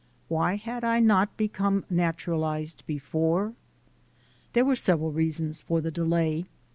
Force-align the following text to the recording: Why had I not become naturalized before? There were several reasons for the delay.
Why 0.29 0.55
had 0.55 0.83
I 0.83 0.99
not 0.99 1.37
become 1.37 1.85
naturalized 1.87 2.83
before? 2.87 3.53
There 4.53 4.65
were 4.65 4.75
several 4.75 5.11
reasons 5.11 5.61
for 5.61 5.79
the 5.79 5.91
delay. 5.91 6.45